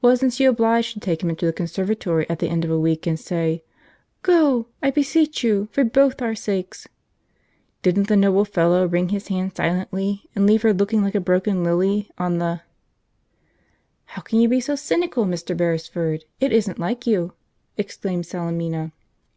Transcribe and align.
Wasn't 0.00 0.32
she 0.32 0.44
obliged 0.44 0.94
to 0.94 1.00
take 1.00 1.24
him 1.24 1.28
into 1.28 1.44
the 1.44 1.52
conservatory, 1.52 2.24
at 2.30 2.38
the 2.38 2.46
end 2.48 2.64
of 2.64 2.70
a 2.70 2.78
week, 2.78 3.04
and 3.04 3.18
say, 3.18 3.64
'G 3.66 3.72
go! 4.22 4.66
I 4.80 4.92
beseech 4.92 5.42
you! 5.42 5.66
for 5.72 5.82
b 5.82 5.90
both 5.92 6.22
our 6.22 6.36
sakes!'? 6.36 6.86
Didn't 7.82 8.06
the 8.06 8.14
noble 8.16 8.44
fellow 8.44 8.86
wring 8.86 9.08
her 9.08 9.18
hand 9.28 9.56
silently, 9.56 10.22
and 10.36 10.46
leave 10.46 10.62
her 10.62 10.72
looking 10.72 11.02
like 11.02 11.16
a 11.16 11.20
broken 11.20 11.64
lily 11.64 12.08
on 12.16 12.38
the" 12.38 12.60
"How 14.04 14.22
can 14.22 14.38
you 14.40 14.48
be 14.48 14.60
so 14.60 14.76
cynical, 14.76 15.24
Mr. 15.24 15.56
Beresford? 15.56 16.26
It 16.38 16.52
isn't 16.52 16.78
like 16.78 17.04
you!" 17.04 17.32
exclaimed 17.76 18.24
Salemina. 18.26 18.92